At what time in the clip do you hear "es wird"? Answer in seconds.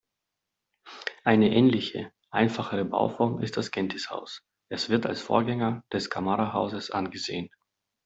4.71-5.05